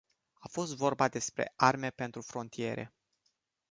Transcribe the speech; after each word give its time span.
A 0.39 0.47
fost 0.47 0.75
vorba 0.75 1.07
despre 1.07 1.53
arme 1.55 1.89
pentru 1.89 2.21
frontiere. 2.21 2.93